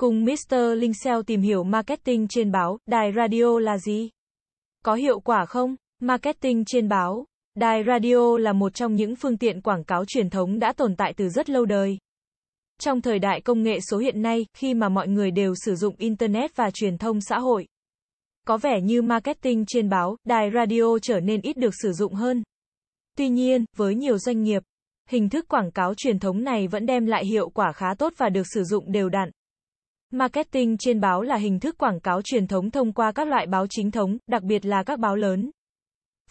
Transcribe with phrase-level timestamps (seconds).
[0.00, 0.54] Cùng Mr.
[0.76, 0.92] Linh
[1.26, 4.10] tìm hiểu marketing trên báo, đài radio là gì?
[4.84, 5.76] Có hiệu quả không?
[6.00, 10.58] Marketing trên báo, đài radio là một trong những phương tiện quảng cáo truyền thống
[10.58, 11.98] đã tồn tại từ rất lâu đời.
[12.80, 15.94] Trong thời đại công nghệ số hiện nay, khi mà mọi người đều sử dụng
[15.98, 17.66] Internet và truyền thông xã hội,
[18.46, 22.42] có vẻ như marketing trên báo, đài radio trở nên ít được sử dụng hơn.
[23.16, 24.62] Tuy nhiên, với nhiều doanh nghiệp,
[25.08, 28.28] hình thức quảng cáo truyền thống này vẫn đem lại hiệu quả khá tốt và
[28.28, 29.30] được sử dụng đều đặn.
[30.14, 33.66] Marketing trên báo là hình thức quảng cáo truyền thống thông qua các loại báo
[33.70, 35.50] chính thống, đặc biệt là các báo lớn.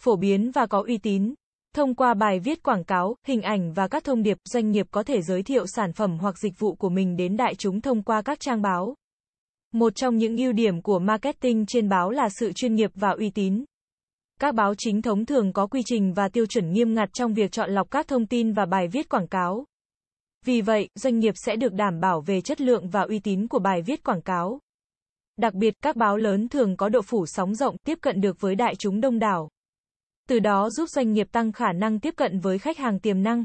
[0.00, 1.34] Phổ biến và có uy tín.
[1.74, 5.02] Thông qua bài viết quảng cáo, hình ảnh và các thông điệp, doanh nghiệp có
[5.02, 8.22] thể giới thiệu sản phẩm hoặc dịch vụ của mình đến đại chúng thông qua
[8.22, 8.94] các trang báo.
[9.72, 13.30] Một trong những ưu điểm của marketing trên báo là sự chuyên nghiệp và uy
[13.30, 13.64] tín.
[14.40, 17.52] Các báo chính thống thường có quy trình và tiêu chuẩn nghiêm ngặt trong việc
[17.52, 19.64] chọn lọc các thông tin và bài viết quảng cáo.
[20.44, 23.58] Vì vậy, doanh nghiệp sẽ được đảm bảo về chất lượng và uy tín của
[23.58, 24.60] bài viết quảng cáo.
[25.36, 28.54] Đặc biệt, các báo lớn thường có độ phủ sóng rộng, tiếp cận được với
[28.54, 29.48] đại chúng đông đảo.
[30.28, 33.44] Từ đó giúp doanh nghiệp tăng khả năng tiếp cận với khách hàng tiềm năng.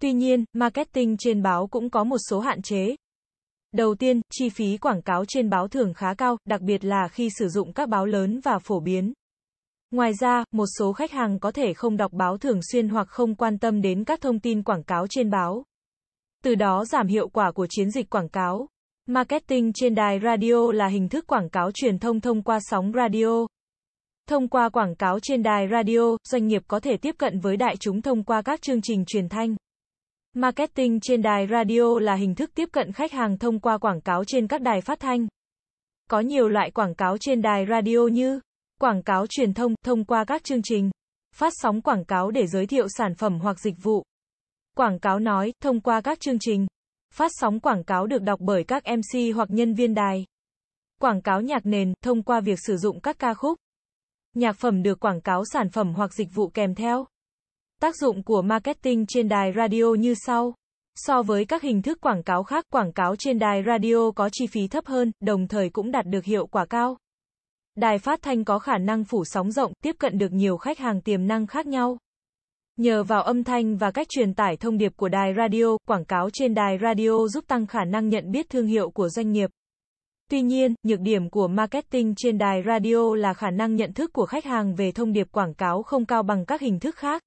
[0.00, 2.96] Tuy nhiên, marketing trên báo cũng có một số hạn chế.
[3.72, 7.28] Đầu tiên, chi phí quảng cáo trên báo thường khá cao, đặc biệt là khi
[7.38, 9.12] sử dụng các báo lớn và phổ biến.
[9.90, 13.34] Ngoài ra, một số khách hàng có thể không đọc báo thường xuyên hoặc không
[13.34, 15.64] quan tâm đến các thông tin quảng cáo trên báo.
[16.44, 18.68] Từ đó giảm hiệu quả của chiến dịch quảng cáo.
[19.06, 23.46] Marketing trên đài radio là hình thức quảng cáo truyền thông thông qua sóng radio.
[24.28, 27.76] Thông qua quảng cáo trên đài radio, doanh nghiệp có thể tiếp cận với đại
[27.76, 29.56] chúng thông qua các chương trình truyền thanh.
[30.34, 34.24] Marketing trên đài radio là hình thức tiếp cận khách hàng thông qua quảng cáo
[34.24, 35.26] trên các đài phát thanh.
[36.10, 38.40] Có nhiều loại quảng cáo trên đài radio như
[38.80, 40.90] quảng cáo truyền thông thông qua các chương trình,
[41.34, 44.04] phát sóng quảng cáo để giới thiệu sản phẩm hoặc dịch vụ,
[44.74, 46.66] quảng cáo nói thông qua các chương trình,
[47.14, 50.24] phát sóng quảng cáo được đọc bởi các MC hoặc nhân viên đài,
[51.00, 53.58] quảng cáo nhạc nền thông qua việc sử dụng các ca khúc,
[54.34, 57.06] nhạc phẩm được quảng cáo sản phẩm hoặc dịch vụ kèm theo.
[57.80, 60.54] Tác dụng của marketing trên đài radio như sau.
[60.96, 64.46] So với các hình thức quảng cáo khác, quảng cáo trên đài radio có chi
[64.46, 66.96] phí thấp hơn, đồng thời cũng đạt được hiệu quả cao.
[67.74, 71.00] Đài phát thanh có khả năng phủ sóng rộng, tiếp cận được nhiều khách hàng
[71.00, 71.98] tiềm năng khác nhau.
[72.76, 76.30] Nhờ vào âm thanh và cách truyền tải thông điệp của đài radio, quảng cáo
[76.32, 79.50] trên đài radio giúp tăng khả năng nhận biết thương hiệu của doanh nghiệp.
[80.30, 84.26] Tuy nhiên, nhược điểm của marketing trên đài radio là khả năng nhận thức của
[84.26, 87.22] khách hàng về thông điệp quảng cáo không cao bằng các hình thức khác.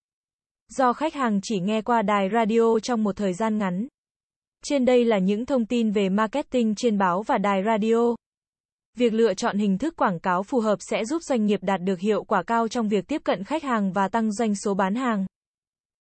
[0.70, 3.88] Do khách hàng chỉ nghe qua đài radio trong một thời gian ngắn.
[4.66, 8.16] Trên đây là những thông tin về marketing trên báo và đài radio.
[8.98, 12.00] Việc lựa chọn hình thức quảng cáo phù hợp sẽ giúp doanh nghiệp đạt được
[12.00, 15.26] hiệu quả cao trong việc tiếp cận khách hàng và tăng doanh số bán hàng.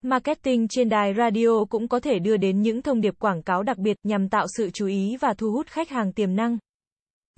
[0.07, 3.79] Marketing trên đài radio cũng có thể đưa đến những thông điệp quảng cáo đặc
[3.79, 6.59] biệt nhằm tạo sự chú ý và thu hút khách hàng tiềm năng.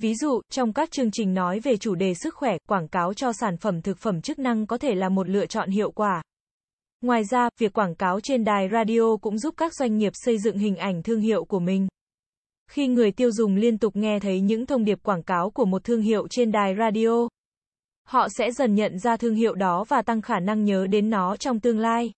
[0.03, 3.33] Ví dụ, trong các chương trình nói về chủ đề sức khỏe, quảng cáo cho
[3.33, 6.23] sản phẩm thực phẩm chức năng có thể là một lựa chọn hiệu quả.
[7.01, 10.59] Ngoài ra, việc quảng cáo trên đài radio cũng giúp các doanh nghiệp xây dựng
[10.59, 11.89] hình ảnh thương hiệu của mình.
[12.71, 15.85] Khi người tiêu dùng liên tục nghe thấy những thông điệp quảng cáo của một
[15.85, 17.29] thương hiệu trên đài radio,
[18.09, 21.37] họ sẽ dần nhận ra thương hiệu đó và tăng khả năng nhớ đến nó
[21.37, 22.13] trong tương lai.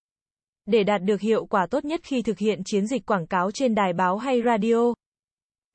[0.70, 3.74] Để đạt được hiệu quả tốt nhất khi thực hiện chiến dịch quảng cáo trên
[3.74, 4.92] đài báo hay radio,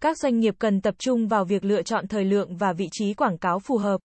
[0.02, 3.14] các doanh nghiệp cần tập trung vào việc lựa chọn thời lượng và vị trí
[3.14, 3.98] quảng cáo phù hợp.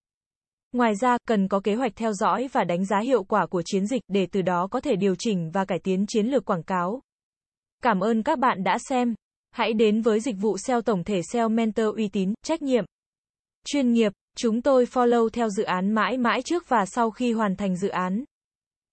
[0.71, 3.87] Ngoài ra, cần có kế hoạch theo dõi và đánh giá hiệu quả của chiến
[3.87, 7.01] dịch để từ đó có thể điều chỉnh và cải tiến chiến lược quảng cáo.
[7.83, 9.15] Cảm ơn các bạn đã xem.
[9.51, 12.85] Hãy đến với dịch vụ SEO tổng thể SEO Mentor uy tín, trách nhiệm,
[13.65, 14.11] chuyên nghiệp.
[14.37, 17.87] Chúng tôi follow theo dự án mãi mãi trước và sau khi hoàn thành dự
[17.87, 18.23] án.